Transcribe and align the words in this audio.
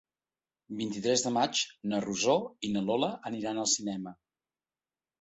El 0.71 0.79
vint-i-tres 0.79 1.25
de 1.25 1.33
maig 1.35 1.61
na 1.93 2.01
Rosó 2.07 2.39
i 2.71 2.75
na 2.79 2.85
Lola 2.91 3.13
aniran 3.33 3.65
al 3.69 3.73
cinema. 3.79 4.19